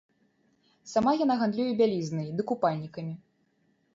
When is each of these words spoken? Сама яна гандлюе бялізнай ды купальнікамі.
Сама 0.93 1.11
яна 1.25 1.35
гандлюе 1.41 1.67
бялізнай 1.81 2.27
ды 2.39 2.47
купальнікамі. 2.53 3.13